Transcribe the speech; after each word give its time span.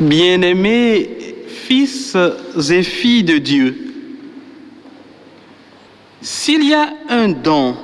Bien-aimés 0.00 1.08
fils 1.46 2.16
et 2.68 2.82
filles 2.82 3.22
de 3.22 3.38
Dieu, 3.38 3.94
s'il 6.20 6.64
y 6.64 6.74
a 6.74 6.88
un 7.08 7.28
don 7.28 7.76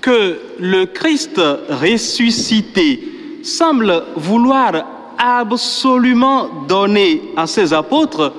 que 0.00 0.38
le 0.60 0.86
Christ 0.86 1.40
ressuscité 1.68 3.02
semble 3.42 4.04
vouloir 4.14 5.14
absolument 5.18 6.62
donner 6.68 7.22
à 7.36 7.48
ses 7.48 7.72
apôtres, 7.72 8.32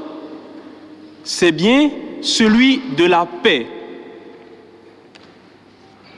c'est 1.25 1.51
bien 1.51 1.89
celui 2.21 2.79
de 2.95 3.03
la 3.03 3.25
paix. 3.25 3.67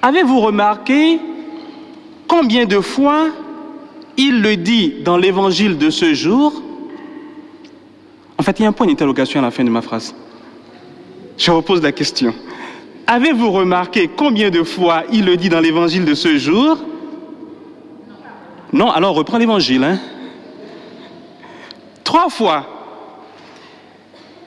Avez-vous 0.04 0.40
remarqué 0.40 1.20
combien 2.28 2.66
de 2.66 2.80
fois 2.80 3.30
il 4.18 4.42
le 4.42 4.58
dit 4.58 4.96
dans 5.04 5.18
l'évangile 5.18 5.78
de 5.78 5.90
ce 5.90 6.14
jour. 6.14 6.62
En 8.38 8.44
fait, 8.44 8.60
il 8.60 8.64
y 8.64 8.66
a 8.66 8.70
un 8.70 8.74
point 8.74 8.88
d'interrogation 8.88 9.40
à 9.40 9.44
la 9.44 9.52
fin 9.52 9.64
de 9.64 9.70
ma 9.70 9.82
phrase. 9.82 10.14
Je 11.38 11.52
repose 11.52 11.82
la 11.82 11.92
question. 11.92 12.34
Avez-vous 13.06 13.52
remarqué 13.52 14.10
combien 14.10 14.50
de 14.50 14.64
fois 14.64 15.04
il 15.12 15.26
le 15.26 15.38
dit 15.38 15.50
dans 15.50 15.60
l'évangile 15.60 16.04
de 16.04 16.14
ce 16.14 16.38
jour? 16.38 16.78
Non, 18.74 18.92
alors 18.92 19.16
reprends 19.16 19.38
l'évangile. 19.38 19.84
Hein. 19.84 20.00
Trois 22.04 22.30
fois. 22.30 22.66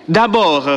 D'abord, 0.09 0.69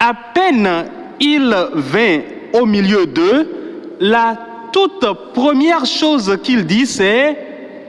à 0.00 0.14
peine 0.34 0.86
il 1.20 1.54
vint 1.74 2.20
au 2.52 2.66
milieu 2.66 3.06
d'eux, 3.06 3.96
la 4.00 4.36
toute 4.76 5.06
première 5.32 5.86
chose 5.86 6.36
qu'il 6.42 6.66
dit, 6.66 6.84
c'est 6.84 7.34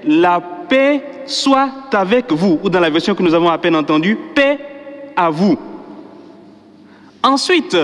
la 0.06 0.40
paix 0.40 1.04
soit 1.26 1.70
avec 1.92 2.32
vous. 2.32 2.62
Ou 2.64 2.70
dans 2.70 2.80
la 2.80 2.90
version 2.90 3.14
que 3.14 3.22
nous 3.22 3.34
avons 3.34 3.50
à 3.50 3.58
peine 3.58 3.76
entendue, 3.76 4.18
paix 4.34 4.58
à 5.14 5.30
vous. 5.30 5.58
Ensuite, 7.22 7.76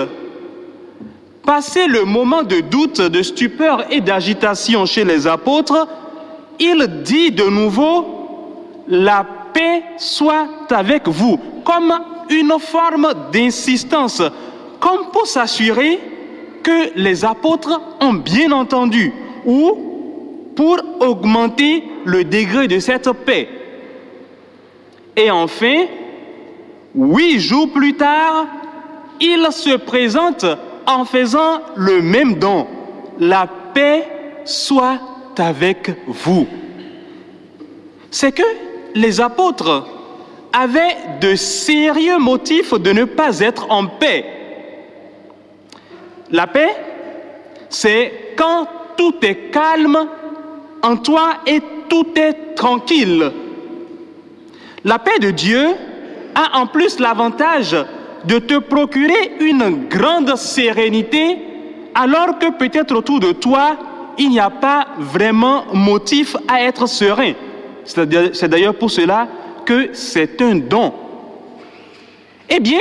passé 1.45 1.85
le 1.87 2.05
moment 2.05 2.43
de 2.43 2.61
doute, 2.61 3.01
de 3.01 3.21
stupeur 3.21 3.83
et 3.91 3.99
d'agitation 3.99 4.85
chez 4.85 5.03
les 5.03 5.27
apôtres, 5.27 5.85
il 6.57 7.01
dit 7.03 7.31
de 7.31 7.43
nouveau, 7.43 8.85
la 8.87 9.25
paix 9.53 9.83
soit 9.97 10.47
avec 10.69 11.09
vous, 11.09 11.37
comme 11.65 11.93
une 12.29 12.57
forme 12.57 13.09
d'insistance, 13.33 14.21
comme 14.79 15.09
pour 15.11 15.27
s'assurer 15.27 15.99
que 16.63 16.93
les 16.95 17.25
apôtres 17.25 17.79
ont 17.99 18.13
bien 18.13 18.51
entendu 18.51 19.11
ou 19.45 19.77
pour 20.55 20.77
augmenter 20.99 21.83
le 22.05 22.23
degré 22.23 22.67
de 22.67 22.79
cette 22.79 23.11
paix. 23.11 23.49
Et 25.15 25.29
enfin, 25.29 25.85
huit 26.95 27.39
jours 27.39 27.71
plus 27.71 27.95
tard, 27.95 28.47
il 29.19 29.45
se 29.51 29.75
présente 29.77 30.45
en 30.87 31.05
faisant 31.05 31.61
le 31.75 32.01
même 32.01 32.35
don. 32.35 32.67
La 33.19 33.47
paix 33.73 34.07
soit 34.45 34.99
avec 35.37 35.91
vous. 36.07 36.47
C'est 38.11 38.31
que 38.31 38.43
les 38.95 39.21
apôtres 39.21 39.87
avaient 40.51 40.95
de 41.19 41.35
sérieux 41.35 42.19
motifs 42.19 42.73
de 42.73 42.91
ne 42.91 43.05
pas 43.05 43.39
être 43.39 43.65
en 43.71 43.87
paix 43.87 44.25
la 46.33 46.47
paix, 46.47 46.75
c'est 47.69 48.33
quand 48.35 48.67
tout 48.97 49.15
est 49.21 49.51
calme 49.51 49.97
en 50.81 50.97
toi 50.97 51.35
et 51.45 51.61
tout 51.87 52.07
est 52.15 52.55
tranquille. 52.55 53.31
La 54.83 54.99
paix 54.99 55.19
de 55.19 55.29
Dieu 55.29 55.69
a 56.35 56.59
en 56.59 56.67
plus 56.67 56.99
l'avantage 56.99 57.77
de 58.25 58.39
te 58.39 58.57
procurer 58.57 59.33
une 59.39 59.87
grande 59.87 60.35
sérénité 60.35 61.37
alors 61.93 62.39
que 62.39 62.49
peut-être 62.51 62.95
autour 62.95 63.19
de 63.19 63.31
toi, 63.31 63.77
il 64.17 64.29
n'y 64.29 64.39
a 64.39 64.49
pas 64.49 64.87
vraiment 64.97 65.65
motif 65.71 66.35
à 66.47 66.63
être 66.63 66.87
serein. 66.87 67.33
C'est 67.85 68.47
d'ailleurs 68.47 68.75
pour 68.75 68.89
cela 68.89 69.27
que 69.65 69.89
c'est 69.93 70.41
un 70.41 70.55
don. 70.55 70.93
Eh 72.49 72.59
bien, 72.59 72.79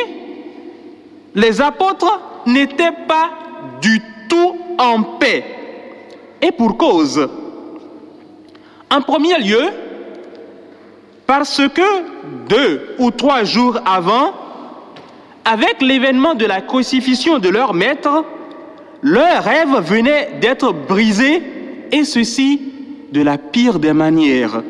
les 1.34 1.60
apôtres 1.60 2.31
n'étaient 2.46 2.92
pas 3.06 3.30
du 3.80 4.00
tout 4.28 4.56
en 4.78 5.02
paix. 5.18 5.44
Et 6.40 6.52
pour 6.52 6.76
cause. 6.76 7.28
En 8.90 9.00
premier 9.00 9.38
lieu, 9.38 9.70
parce 11.26 11.62
que 11.68 12.48
deux 12.48 12.94
ou 12.98 13.10
trois 13.10 13.44
jours 13.44 13.78
avant, 13.86 14.34
avec 15.44 15.80
l'événement 15.80 16.34
de 16.34 16.46
la 16.46 16.60
crucifixion 16.60 17.38
de 17.38 17.48
leur 17.48 17.74
maître, 17.74 18.24
leur 19.02 19.42
rêve 19.42 19.80
venait 19.80 20.38
d'être 20.40 20.72
brisé, 20.72 21.42
et 21.90 22.04
ceci 22.04 22.60
de 23.12 23.20
la 23.22 23.38
pire 23.38 23.78
des 23.78 23.92
manières. 23.92 24.62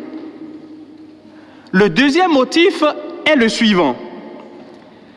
Le 1.71 1.89
deuxième 1.89 2.33
motif 2.33 2.83
est 3.25 3.37
le 3.37 3.49
suivant. 3.49 3.97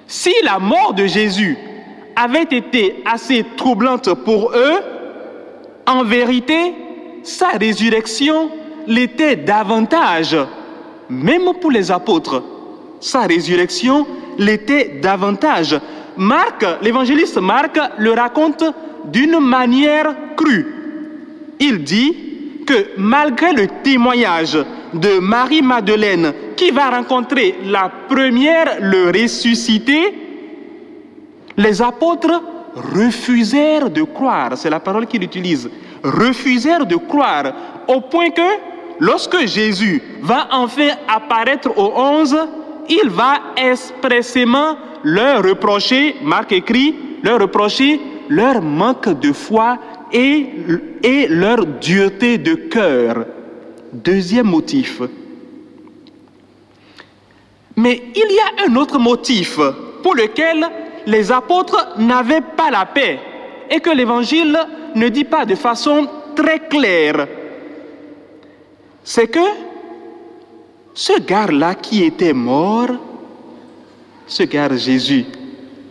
Si 0.08 0.32
la 0.44 0.60
mort 0.60 0.94
de 0.94 1.08
Jésus 1.08 1.58
avait 2.16 2.44
été 2.44 3.04
assez 3.06 3.46
troublante 3.58 4.14
pour 4.24 4.52
eux, 4.52 4.80
en 5.88 6.04
vérité, 6.04 6.74
sa 7.24 7.50
résurrection 7.50 8.50
l'était 8.88 9.36
davantage, 9.36 10.38
même 11.10 11.54
pour 11.60 11.72
les 11.72 11.92
apôtres. 11.92 12.44
Sa 13.00 13.22
résurrection 13.22 14.08
l'était 14.38 15.00
davantage. 15.02 15.80
Marc, 16.18 16.66
l'évangéliste 16.82 17.38
Marc, 17.38 17.80
le 17.98 18.12
raconte 18.12 18.64
d'une 19.12 19.40
manière 19.40 20.16
crue. 20.36 20.66
Il 21.60 21.84
dit 21.84 22.16
que 22.66 22.88
malgré 22.98 23.54
le 23.54 23.68
témoignage 23.84 24.58
de 24.94 25.20
Marie-Madeleine 25.20 26.34
qui 26.56 26.72
va 26.72 26.90
rencontrer 26.90 27.56
la 27.66 27.92
première 28.10 28.78
le 28.80 29.08
ressuscité, 29.08 30.25
les 31.58 31.82
apôtres 31.82 32.42
refusèrent 32.76 33.90
de 33.90 34.04
croire, 34.04 34.58
c'est 34.58 34.70
la 34.70 34.80
parole 34.80 35.08
qu'il 35.08 35.24
utilise, 35.24 35.70
refusèrent 36.04 36.86
de 36.86 36.96
croire, 36.96 37.54
au 37.88 38.02
point 38.02 38.30
que 38.30 38.60
lorsque 39.00 39.46
Jésus 39.46 40.02
va 40.22 40.48
enfin 40.52 40.90
apparaître 41.08 41.70
aux 41.78 41.94
onze, 41.96 42.38
il 42.90 43.10
va 43.10 43.40
expressément 43.56 44.78
leur 45.04 45.44
reprocher, 45.44 46.16
Marc 46.22 46.52
écrit, 46.52 46.96
leur 47.24 47.40
reprocher 47.40 48.00
leur 48.30 48.62
manque 48.62 49.20
de 49.20 49.32
foi 49.32 49.78
et, 50.12 50.48
et 51.04 51.28
leur 51.28 51.66
dureté 51.66 52.38
de 52.38 52.56
cœur. 52.56 53.26
Deuxième 53.94 54.48
motif. 54.48 55.02
Mais 57.76 58.02
il 58.16 58.32
y 58.32 58.40
a 58.40 58.68
un 58.68 58.76
autre 58.76 59.00
motif 59.00 59.60
pour 60.02 60.16
lequel 60.16 60.66
les 61.06 61.32
apôtres 61.32 61.94
n'avaient 61.98 62.42
pas 62.42 62.72
la 62.72 62.86
paix 62.86 63.20
et 63.70 63.80
que 63.80 63.90
l'Évangile 63.90 64.58
ne 64.96 65.10
dit 65.10 65.24
pas 65.24 65.46
de 65.46 65.56
façon 65.56 66.08
très 66.36 66.60
claire, 66.68 67.28
c'est 69.04 69.28
que 69.28 69.40
ce 70.94 71.20
gars-là 71.20 71.76
qui 71.76 72.04
était 72.04 72.34
mort, 72.34 72.90
ce 74.28 74.44
gars 74.44 74.76
Jésus 74.76 75.26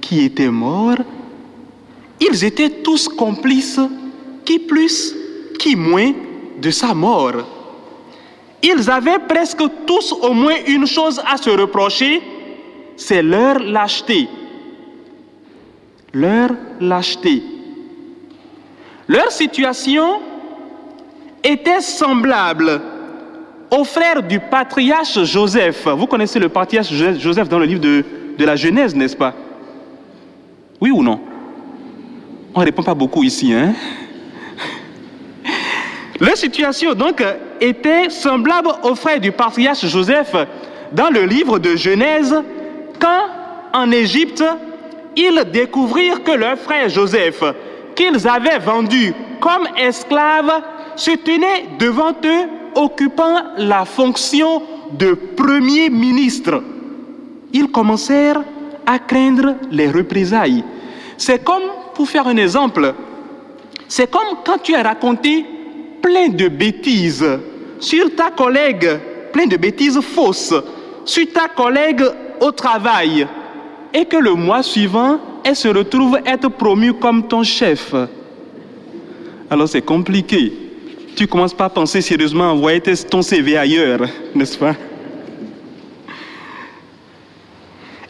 qui 0.01 0.25
était 0.25 0.51
mort, 0.51 0.97
ils 2.21 2.45
étaient 2.45 2.71
tous 2.71 3.09
complices, 3.09 3.81
qui 4.45 4.59
plus, 4.59 5.15
qui 5.59 5.77
moins, 5.77 6.13
de 6.61 6.71
sa 6.71 6.95
mort. 6.95 7.33
Ils 8.63 8.91
avaient 8.91 9.19
presque 9.19 9.63
tous 9.87 10.13
au 10.13 10.33
moins 10.33 10.57
une 10.67 10.87
chose 10.87 11.21
à 11.27 11.37
se 11.37 11.51
reprocher, 11.51 12.23
c'est 12.97 13.23
leur 13.23 13.59
lâcheté 13.59 14.29
leur 16.15 16.51
lâcheté. 16.81 17.43
Leur 19.07 19.31
situation 19.31 20.21
était 21.43 21.81
semblable 21.81 22.81
aux 23.71 23.85
frères 23.85 24.23
du 24.23 24.41
patriarche 24.41 25.23
Joseph. 25.25 25.87
Vous 25.89 26.07
connaissez 26.07 26.39
le 26.39 26.49
patriarche 26.49 26.93
Joseph 27.19 27.49
dans 27.49 27.59
le 27.59 27.67
livre 27.67 27.81
de, 27.81 28.05
de 28.39 28.45
la 28.45 28.57
Genèse, 28.57 28.95
n'est-ce 28.95 29.17
pas? 29.17 29.35
Oui 30.81 30.91
ou 30.91 31.03
non? 31.03 31.21
On 32.55 32.61
ne 32.61 32.65
répond 32.65 32.83
pas 32.83 32.95
beaucoup 32.95 33.25
ici, 33.25 33.53
hein? 33.53 33.75
Leur 36.21 36.37
situation 36.37 36.95
donc 36.95 37.23
était 37.61 38.09
semblable 38.09 38.69
aux 38.85 38.95
frères 38.95 39.21
du 39.21 39.33
patriarche 39.33 39.85
Joseph 39.87 40.35
dans 40.93 41.11
le 41.11 41.25
livre 41.25 41.59
de 41.59 41.75
Genèse 41.75 42.35
quand 43.01 43.25
en 43.73 43.91
Égypte 43.91 44.45
ils 45.17 45.45
découvrirent 45.53 46.23
que 46.23 46.33
leur 46.33 46.59
frère 46.59 46.89
Joseph, 46.89 47.43
qu'ils 47.95 48.27
avaient 48.29 48.59
vendu 48.59 49.15
comme 49.41 49.69
esclave, 49.77 50.63
se 50.97 51.13
tenait 51.13 51.67
devant 51.79 52.13
eux 52.25 52.49
occupant 52.75 53.43
la 53.57 53.85
fonction 53.85 54.63
de 54.93 55.15
premiers 55.15 55.91
ministres, 55.91 56.63
ils 57.53 57.71
commencèrent 57.71 58.43
à 58.87 58.99
craindre 58.99 59.55
les 59.71 59.89
représailles. 59.91 60.65
C'est 61.17 61.43
comme, 61.43 61.63
pour 61.95 62.09
faire 62.09 62.27
un 62.27 62.37
exemple, 62.37 62.95
c'est 63.89 64.11
comme 64.11 64.39
quand 64.45 64.59
tu 64.63 64.75
as 64.75 64.83
raconté 64.83 65.45
plein 66.03 66.29
de 66.29 66.49
bêtises 66.49 67.27
sur 67.79 68.15
ta 68.15 68.31
collègue, 68.31 68.99
plein 69.33 69.47
de 69.47 69.57
bêtises 69.57 70.01
fausses, 70.01 70.55
sur 71.05 71.33
ta 71.33 71.49
collègue 71.49 72.05
au 72.41 72.51
travail, 72.51 73.27
et 73.95 74.05
que 74.05 74.17
le 74.17 74.35
mois 74.35 74.65
suivant, 74.65 75.21
elle 75.45 75.55
se 75.55 75.69
retrouve 75.69 76.19
être 76.27 76.49
promue 76.49 76.95
comme 76.95 77.29
ton 77.29 77.45
chef. 77.45 77.95
Alors 79.49 79.69
c'est 79.69 79.83
compliqué. 79.83 80.53
Tu 81.15 81.29
commences 81.29 81.55
pas 81.55 81.67
à 81.67 81.71
penser 81.71 82.01
sérieusement 82.01 82.51
à 82.51 82.53
envoyer 82.53 82.81
ton 82.81 83.23
CV 83.23 83.57
ailleurs, 83.57 84.01
n'est-ce 84.35 84.59
pas? 84.59 84.75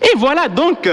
Et 0.03 0.17
voilà 0.17 0.49
donc 0.49 0.89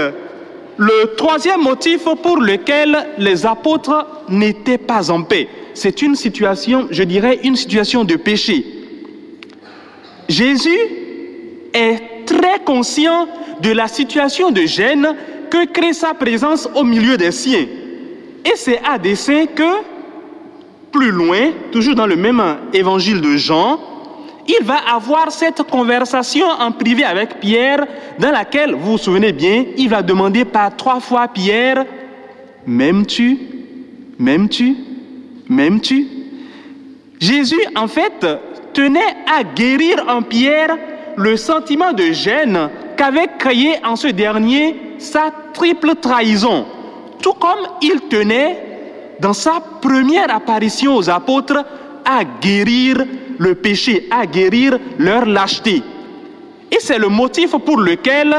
le 0.76 1.14
troisième 1.16 1.62
motif 1.62 2.04
pour 2.22 2.38
lequel 2.38 2.96
les 3.16 3.46
apôtres 3.46 4.06
n'étaient 4.28 4.78
pas 4.78 5.10
en 5.10 5.22
paix. 5.22 5.48
C'est 5.74 6.02
une 6.02 6.16
situation, 6.16 6.88
je 6.90 7.02
dirais, 7.02 7.40
une 7.44 7.56
situation 7.56 8.04
de 8.04 8.16
péché. 8.16 8.66
Jésus 10.28 10.78
est 11.72 12.11
très 12.24 12.60
conscient 12.64 13.28
de 13.60 13.70
la 13.70 13.88
situation 13.88 14.50
de 14.50 14.62
gêne 14.62 15.14
que 15.50 15.66
crée 15.66 15.92
sa 15.92 16.14
présence 16.14 16.68
au 16.74 16.84
milieu 16.84 17.16
des 17.16 17.32
siens. 17.32 17.66
Et 18.44 18.56
c'est 18.56 18.80
à 18.84 18.98
dessein 18.98 19.46
que, 19.46 19.82
plus 20.90 21.10
loin, 21.10 21.50
toujours 21.70 21.94
dans 21.94 22.06
le 22.06 22.16
même 22.16 22.42
évangile 22.72 23.20
de 23.20 23.36
Jean, 23.36 23.78
il 24.48 24.64
va 24.64 24.78
avoir 24.92 25.30
cette 25.30 25.62
conversation 25.62 26.46
en 26.46 26.72
privé 26.72 27.04
avec 27.04 27.38
Pierre, 27.38 27.86
dans 28.18 28.32
laquelle, 28.32 28.74
vous 28.74 28.92
vous 28.92 28.98
souvenez 28.98 29.32
bien, 29.32 29.64
il 29.76 29.88
va 29.88 30.02
demander 30.02 30.44
par 30.44 30.76
trois 30.76 31.00
fois 31.00 31.28
Pierre, 31.28 31.84
m'aimes-tu? 32.66 33.38
M'aimes-tu? 34.18 34.76
M'aimes-tu? 35.48 36.06
Jésus, 37.20 37.60
en 37.76 37.86
fait, 37.86 38.26
tenait 38.72 39.00
à 39.32 39.44
guérir 39.44 40.04
en 40.08 40.22
Pierre 40.22 40.76
le 41.16 41.36
sentiment 41.36 41.92
de 41.92 42.12
gêne 42.12 42.68
qu'avait 42.96 43.28
créé 43.38 43.74
en 43.84 43.96
ce 43.96 44.08
dernier 44.08 44.76
sa 44.98 45.32
triple 45.52 45.94
trahison, 46.00 46.66
tout 47.20 47.34
comme 47.34 47.66
il 47.80 48.00
tenait, 48.08 48.68
dans 49.20 49.32
sa 49.32 49.62
première 49.80 50.34
apparition 50.34 50.96
aux 50.96 51.08
apôtres, 51.08 51.64
à 52.04 52.24
guérir 52.24 53.04
le 53.38 53.54
péché, 53.54 54.08
à 54.10 54.26
guérir 54.26 54.78
leur 54.98 55.26
lâcheté. 55.26 55.82
Et 56.70 56.78
c'est 56.80 56.98
le 56.98 57.08
motif 57.08 57.50
pour 57.50 57.78
lequel, 57.78 58.34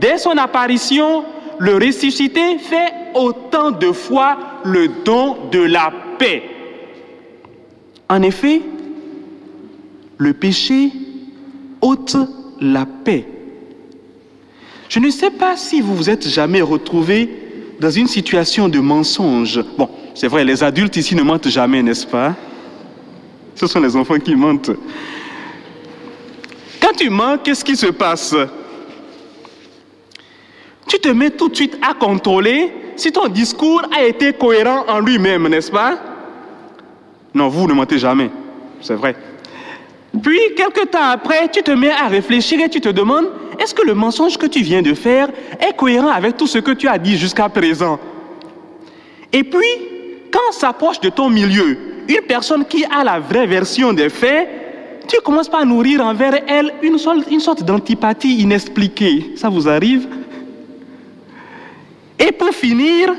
dès 0.00 0.18
son 0.18 0.36
apparition, 0.36 1.24
le 1.58 1.74
ressuscité 1.76 2.58
fait 2.58 2.92
autant 3.14 3.70
de 3.70 3.92
fois 3.92 4.36
le 4.64 4.88
don 5.04 5.36
de 5.50 5.60
la 5.60 5.92
paix. 6.18 6.42
En 8.08 8.22
effet, 8.22 8.60
le 10.18 10.32
péché 10.34 10.90
ôte 11.80 12.16
la 12.60 12.86
paix. 12.86 13.26
Je 14.88 14.98
ne 14.98 15.10
sais 15.10 15.30
pas 15.30 15.56
si 15.56 15.80
vous 15.80 15.94
vous 15.94 16.10
êtes 16.10 16.28
jamais 16.28 16.60
retrouvé 16.60 17.28
dans 17.80 17.90
une 17.90 18.08
situation 18.08 18.68
de 18.68 18.80
mensonge. 18.80 19.62
Bon, 19.78 19.88
c'est 20.14 20.28
vrai, 20.28 20.44
les 20.44 20.62
adultes 20.62 20.96
ici 20.96 21.14
ne 21.14 21.22
mentent 21.22 21.48
jamais, 21.48 21.82
n'est-ce 21.82 22.06
pas? 22.06 22.34
Ce 23.54 23.66
sont 23.66 23.80
les 23.80 23.94
enfants 23.96 24.18
qui 24.18 24.34
mentent. 24.34 24.72
Quand 26.80 26.92
tu 26.96 27.08
mens, 27.08 27.38
qu'est-ce 27.38 27.64
qui 27.64 27.76
se 27.76 27.86
passe? 27.86 28.34
Tu 30.88 30.98
te 30.98 31.08
mets 31.08 31.30
tout 31.30 31.48
de 31.48 31.54
suite 31.54 31.78
à 31.88 31.94
contrôler 31.94 32.72
si 32.96 33.12
ton 33.12 33.28
discours 33.28 33.82
a 33.96 34.04
été 34.04 34.32
cohérent 34.32 34.84
en 34.88 34.98
lui-même, 35.00 35.46
n'est-ce 35.48 35.70
pas? 35.70 35.98
Non, 37.32 37.48
vous 37.48 37.68
ne 37.68 37.72
mentez 37.74 37.98
jamais, 37.98 38.30
c'est 38.80 38.94
vrai. 38.94 39.14
Puis, 40.22 40.38
quelque 40.56 40.86
temps 40.86 41.10
après, 41.10 41.48
tu 41.48 41.62
te 41.62 41.70
mets 41.70 41.90
à 41.90 42.08
réfléchir 42.08 42.60
et 42.60 42.68
tu 42.68 42.80
te 42.80 42.88
demandes, 42.88 43.28
est-ce 43.58 43.74
que 43.74 43.86
le 43.86 43.94
mensonge 43.94 44.36
que 44.36 44.46
tu 44.46 44.62
viens 44.62 44.82
de 44.82 44.94
faire 44.94 45.28
est 45.60 45.76
cohérent 45.76 46.10
avec 46.10 46.36
tout 46.36 46.46
ce 46.46 46.58
que 46.58 46.72
tu 46.72 46.88
as 46.88 46.98
dit 46.98 47.16
jusqu'à 47.16 47.48
présent? 47.48 47.98
Et 49.32 49.44
puis, 49.44 49.68
quand 50.32 50.52
s'approche 50.52 51.00
de 51.00 51.10
ton 51.10 51.30
milieu 51.30 51.78
une 52.08 52.22
personne 52.26 52.64
qui 52.64 52.84
a 52.84 53.04
la 53.04 53.20
vraie 53.20 53.46
version 53.46 53.92
des 53.92 54.08
faits, 54.08 54.48
tu 55.06 55.16
commences 55.20 55.48
par 55.48 55.64
nourrir 55.64 56.04
envers 56.04 56.40
elle 56.46 56.72
une 56.82 56.98
une 57.30 57.40
sorte 57.40 57.62
d'antipathie 57.62 58.40
inexpliquée. 58.40 59.32
Ça 59.36 59.48
vous 59.48 59.68
arrive? 59.68 60.08
Et 62.18 62.32
pour 62.32 62.50
finir, 62.50 63.14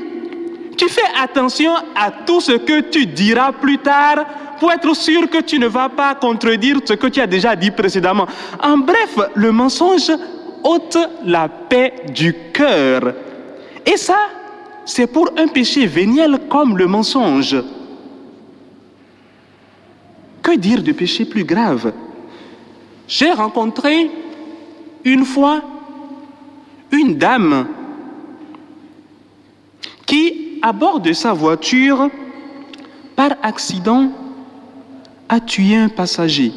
tu 0.82 0.88
fais 0.88 1.00
attention 1.22 1.74
à 1.94 2.10
tout 2.10 2.40
ce 2.40 2.52
que 2.52 2.80
tu 2.80 3.06
diras 3.06 3.52
plus 3.52 3.78
tard 3.78 4.26
pour 4.58 4.72
être 4.72 4.96
sûr 4.96 5.30
que 5.30 5.40
tu 5.40 5.60
ne 5.60 5.68
vas 5.68 5.88
pas 5.88 6.16
contredire 6.16 6.78
ce 6.84 6.94
que 6.94 7.06
tu 7.06 7.20
as 7.20 7.26
déjà 7.28 7.54
dit 7.54 7.70
précédemment. 7.70 8.26
En 8.60 8.78
bref, 8.78 9.16
le 9.36 9.52
mensonge 9.52 10.10
ôte 10.64 10.98
la 11.24 11.48
paix 11.48 11.94
du 12.12 12.34
cœur. 12.52 13.14
Et 13.86 13.96
ça, 13.96 14.16
c'est 14.84 15.06
pour 15.06 15.30
un 15.36 15.46
péché 15.46 15.86
véniel 15.86 16.40
comme 16.48 16.76
le 16.76 16.88
mensonge. 16.88 17.62
Que 20.42 20.56
dire 20.56 20.82
de 20.82 20.90
péché 20.90 21.24
plus 21.24 21.44
grave 21.44 21.92
J'ai 23.06 23.30
rencontré 23.30 24.10
une 25.04 25.24
fois 25.24 25.62
une 26.90 27.16
dame 27.16 27.68
qui, 30.04 30.41
à 30.62 30.72
bord 30.72 31.00
de 31.00 31.12
sa 31.12 31.32
voiture, 31.32 32.08
par 33.16 33.32
accident, 33.42 34.10
a 35.28 35.40
tué 35.40 35.76
un 35.76 35.88
passager. 35.88 36.52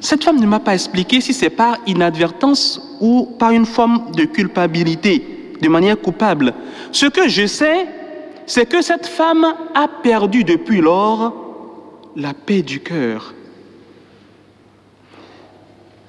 Cette 0.00 0.22
femme 0.22 0.38
ne 0.38 0.46
m'a 0.46 0.60
pas 0.60 0.74
expliqué 0.74 1.20
si 1.20 1.32
c'est 1.32 1.50
par 1.50 1.78
inadvertance 1.86 2.80
ou 3.00 3.34
par 3.38 3.50
une 3.50 3.66
forme 3.66 4.12
de 4.12 4.24
culpabilité, 4.24 5.54
de 5.60 5.68
manière 5.68 6.00
coupable. 6.00 6.54
Ce 6.92 7.06
que 7.06 7.28
je 7.28 7.46
sais, 7.46 7.88
c'est 8.46 8.66
que 8.66 8.82
cette 8.82 9.06
femme 9.06 9.46
a 9.74 9.88
perdu 9.88 10.44
depuis 10.44 10.80
lors 10.80 11.34
la 12.14 12.32
paix 12.32 12.62
du 12.62 12.80
cœur. 12.80 13.34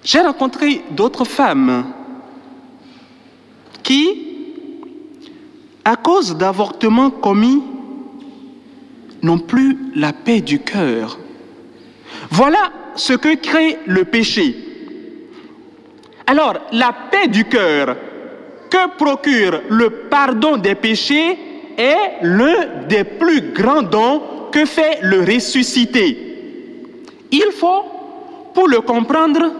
J'ai 0.03 0.21
rencontré 0.21 0.83
d'autres 0.91 1.25
femmes 1.25 1.85
qui, 3.83 4.26
à 5.87 5.95
cause 5.95 6.35
d'avortements 6.35 7.09
commis, 7.09 7.63
n'ont 9.23 9.39
plus 9.39 9.77
la 9.95 10.11
paix 10.11 10.41
du 10.41 10.59
cœur. 10.59 11.17
Voilà 12.29 12.73
ce 12.95 13.13
que 13.13 13.35
crée 13.35 13.79
le 13.85 14.03
péché. 14.03 14.53
Alors, 16.25 16.55
la 16.73 16.91
paix 17.09 17.29
du 17.29 17.45
cœur 17.45 17.95
que 18.69 18.97
procure 18.97 19.61
le 19.69 19.89
pardon 20.09 20.57
des 20.57 20.75
péchés 20.75 21.39
est 21.77 22.21
l'un 22.21 22.85
des 22.89 23.05
plus 23.05 23.53
grands 23.53 23.81
dons 23.81 24.21
que 24.51 24.65
fait 24.65 24.99
le 25.03 25.21
ressuscité. 25.21 26.17
Il 27.31 27.51
faut, 27.53 27.85
pour 28.53 28.67
le 28.67 28.81
comprendre, 28.81 29.53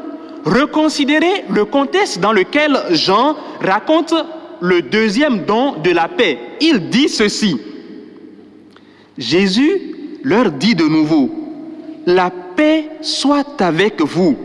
reconsidérer 0.44 1.46
le 1.50 1.64
contexte 1.64 2.20
dans 2.20 2.34
lequel 2.34 2.78
Jean 2.92 3.38
raconte 3.62 4.14
le 4.62 4.82
deuxième 4.82 5.46
don 5.46 5.76
de 5.84 5.92
la 5.92 6.08
paix. 6.08 6.38
Il 6.62 6.90
dit 6.90 7.10
ceci. 7.10 7.58
Jésus 9.18 9.96
leur 10.24 10.52
dit 10.52 10.76
de 10.76 10.86
nouveau, 10.86 11.30
la 12.06 12.30
paix 12.30 12.90
soit 13.02 13.62
avec 13.62 14.02
vous. 14.02 14.38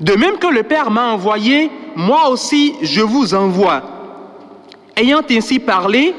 De 0.00 0.14
même 0.14 0.38
que 0.38 0.46
le 0.46 0.62
Père 0.62 0.90
m'a 0.90 1.12
envoyé, 1.12 1.70
moi 1.96 2.30
aussi 2.30 2.74
je 2.82 3.00
vous 3.00 3.34
envoie. 3.34 3.82
Ayant 4.96 5.22
ainsi 5.30 5.58
parlé, 5.58 6.14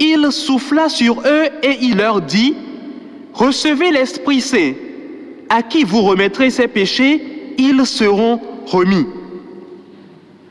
il 0.00 0.30
souffla 0.32 0.88
sur 0.88 1.20
eux 1.20 1.46
et 1.62 1.78
il 1.82 1.96
leur 1.96 2.20
dit, 2.20 2.54
recevez 3.34 3.90
l'Esprit 3.90 4.40
Saint, 4.40 4.72
à 5.48 5.62
qui 5.62 5.84
vous 5.84 6.02
remettrez 6.02 6.50
ces 6.50 6.68
péchés, 6.68 7.54
ils 7.58 7.86
seront 7.86 8.40
remis. 8.66 9.06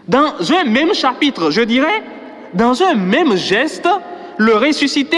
Dans 0.07 0.33
un 0.51 0.63
même 0.63 0.93
chapitre, 0.93 1.51
je 1.51 1.61
dirais, 1.61 2.03
dans 2.53 2.81
un 2.83 2.95
même 2.95 3.35
geste, 3.35 3.87
le 4.37 4.55
ressuscité 4.55 5.17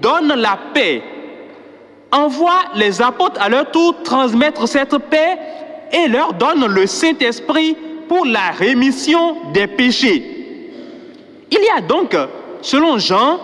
donne 0.00 0.34
la 0.34 0.58
paix 0.72 1.02
envoie 2.12 2.62
les 2.74 3.02
apôtres 3.02 3.40
à 3.40 3.48
leur 3.48 3.70
tour 3.70 3.94
transmettre 4.02 4.66
cette 4.68 4.96
paix 4.98 5.38
et 5.92 6.08
leur 6.08 6.32
donne 6.34 6.66
le 6.66 6.86
Saint-Esprit 6.86 7.76
pour 8.08 8.24
la 8.24 8.50
rémission 8.58 9.52
des 9.52 9.66
péchés. 9.66 10.22
Il 11.50 11.58
y 11.58 11.78
a 11.78 11.80
donc, 11.80 12.16
selon 12.62 12.98
Jean, 12.98 13.38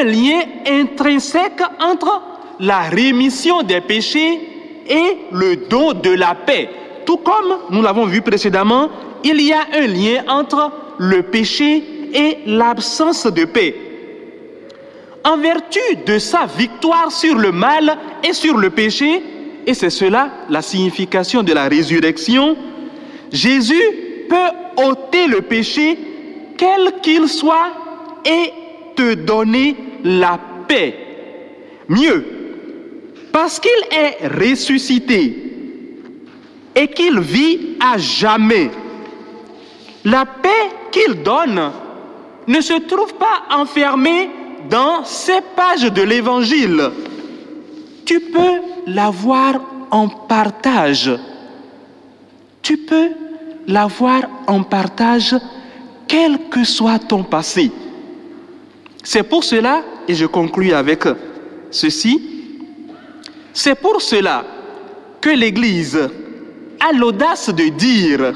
un 0.00 0.04
lien 0.04 0.40
intrinsèque 0.66 1.62
entre 1.80 2.22
la 2.60 2.82
rémission 2.82 3.62
des 3.62 3.80
péchés 3.80 4.40
est 4.88 5.16
le 5.32 5.56
don 5.68 5.92
de 5.92 6.10
la 6.10 6.34
paix. 6.34 6.68
Tout 7.04 7.18
comme 7.18 7.58
nous 7.70 7.82
l'avons 7.82 8.06
vu 8.06 8.22
précédemment, 8.22 8.88
il 9.24 9.40
y 9.40 9.52
a 9.52 9.60
un 9.74 9.86
lien 9.86 10.24
entre 10.28 10.70
le 10.98 11.22
péché 11.22 11.84
et 12.12 12.38
l'absence 12.46 13.26
de 13.26 13.44
paix. 13.44 13.74
En 15.24 15.36
vertu 15.36 15.80
de 16.06 16.18
sa 16.18 16.46
victoire 16.46 17.10
sur 17.12 17.36
le 17.36 17.52
mal 17.52 17.98
et 18.26 18.32
sur 18.32 18.56
le 18.56 18.70
péché, 18.70 19.22
et 19.66 19.74
c'est 19.74 19.90
cela 19.90 20.30
la 20.48 20.62
signification 20.62 21.42
de 21.42 21.52
la 21.52 21.68
résurrection, 21.68 22.56
Jésus 23.30 23.82
peut 24.28 24.82
ôter 24.82 25.26
le 25.26 25.42
péché, 25.42 25.98
quel 26.56 27.00
qu'il 27.02 27.28
soit, 27.28 27.72
et 28.24 28.52
te 28.96 29.14
donner 29.14 29.76
la 30.04 30.38
paix. 30.66 30.94
Mieux, 31.88 32.24
parce 33.32 33.60
qu'il 33.60 33.70
est 33.90 34.26
ressuscité 34.28 35.36
et 36.74 36.88
qu'il 36.88 37.20
vit 37.20 37.76
à 37.80 37.98
jamais, 37.98 38.70
la 40.04 40.24
paix 40.24 40.70
qu'il 40.90 41.22
donne 41.22 41.70
ne 42.48 42.60
se 42.60 42.72
trouve 42.80 43.14
pas 43.14 43.54
enfermée 43.54 44.30
dans 44.68 45.04
ces 45.04 45.40
pages 45.54 45.92
de 45.92 46.02
l'Évangile. 46.02 46.90
Tu 48.04 48.20
peux 48.20 48.60
l'avoir 48.86 49.60
en 49.90 50.08
partage. 50.08 51.10
Tu 52.62 52.78
peux 52.78 53.10
l'avoir 53.66 54.22
en 54.46 54.62
partage 54.62 55.36
quel 56.08 56.48
que 56.48 56.64
soit 56.64 56.98
ton 56.98 57.22
passé. 57.22 57.70
C'est 59.04 59.22
pour 59.22 59.44
cela, 59.44 59.82
et 60.08 60.14
je 60.14 60.26
conclus 60.26 60.72
avec 60.72 61.04
ceci, 61.70 62.20
c'est 63.52 63.74
pour 63.74 64.00
cela 64.00 64.44
que 65.20 65.30
l'Église 65.30 66.08
a 66.80 66.92
l'audace 66.92 67.50
de 67.50 67.68
dire, 67.68 68.32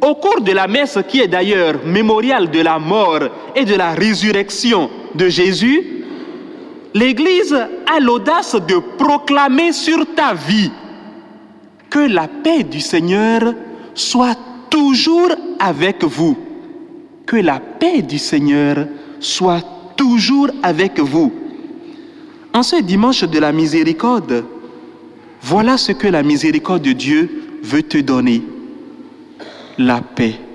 au 0.00 0.14
cours 0.14 0.40
de 0.40 0.52
la 0.52 0.68
messe 0.68 0.98
qui 1.08 1.20
est 1.20 1.28
d'ailleurs 1.28 1.84
mémoriale 1.84 2.50
de 2.50 2.60
la 2.60 2.78
mort 2.78 3.20
et 3.54 3.64
de 3.64 3.74
la 3.74 3.92
résurrection 3.92 4.90
de 5.14 5.28
Jésus, 5.28 6.04
l'Église 6.94 7.54
a 7.54 8.00
l'audace 8.00 8.54
de 8.54 8.78
proclamer 8.96 9.72
sur 9.72 10.06
ta 10.14 10.34
vie 10.34 10.70
que 11.90 11.98
la 11.98 12.28
paix 12.28 12.62
du 12.62 12.80
Seigneur 12.80 13.54
soit 13.94 14.38
toujours 14.70 15.30
avec 15.58 16.04
vous. 16.04 16.36
Que 17.26 17.36
la 17.36 17.60
paix 17.60 18.02
du 18.02 18.18
Seigneur 18.18 18.86
soit 19.20 19.64
toujours 19.96 20.48
avec 20.62 20.98
vous. 21.00 21.32
En 22.54 22.62
ce 22.62 22.76
dimanche 22.76 23.24
de 23.24 23.38
la 23.38 23.52
miséricorde, 23.52 24.44
voilà 25.42 25.76
ce 25.76 25.92
que 25.92 26.08
la 26.08 26.22
miséricorde 26.22 26.82
de 26.82 26.92
Dieu 26.92 27.42
veut 27.62 27.82
te 27.82 27.98
donner. 27.98 28.42
La 29.78 30.00
paix. 30.00 30.47